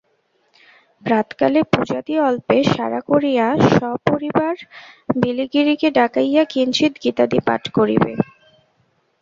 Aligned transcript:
প্রাতঃকালে 1.03 1.61
পূজাদি 1.73 2.13
অল্পে 2.21 2.57
সারা 2.67 2.99
করিয়া 3.09 3.45
সপরিবার 3.69 4.55
বিলিগিরিকে 5.15 5.87
ডাকাইয়া 5.97 6.43
কিঞ্চিৎ 6.53 6.93
গীতাদি 7.03 7.39
পাঠ 7.47 7.63
করিবে। 7.77 8.11